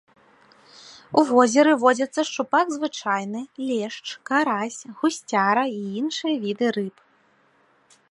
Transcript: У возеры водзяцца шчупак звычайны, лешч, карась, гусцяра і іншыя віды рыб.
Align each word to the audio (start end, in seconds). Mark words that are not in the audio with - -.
У 1.21 1.23
возеры 1.31 1.73
водзяцца 1.83 2.21
шчупак 2.31 2.67
звычайны, 2.77 3.41
лешч, 3.67 4.05
карась, 4.31 4.81
гусцяра 5.03 5.63
і 5.79 5.81
іншыя 6.03 6.35
віды 6.49 6.67
рыб. 6.81 6.95